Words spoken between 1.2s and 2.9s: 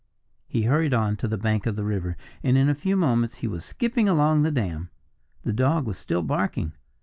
the bank of the river; and in a